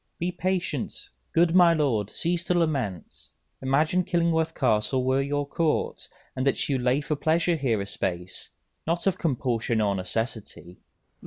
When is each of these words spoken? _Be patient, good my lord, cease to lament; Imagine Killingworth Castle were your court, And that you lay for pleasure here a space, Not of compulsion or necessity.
_Be 0.17 0.31
patient, 0.31 1.09
good 1.31 1.53
my 1.53 1.75
lord, 1.75 2.09
cease 2.09 2.43
to 2.45 2.55
lament; 2.55 3.13
Imagine 3.61 4.03
Killingworth 4.03 4.55
Castle 4.55 5.03
were 5.05 5.21
your 5.21 5.47
court, 5.47 6.09
And 6.35 6.43
that 6.43 6.67
you 6.67 6.79
lay 6.79 7.01
for 7.01 7.15
pleasure 7.15 7.55
here 7.55 7.79
a 7.79 7.85
space, 7.85 8.49
Not 8.87 9.05
of 9.05 9.19
compulsion 9.19 9.79
or 9.79 9.93
necessity. 9.93 10.79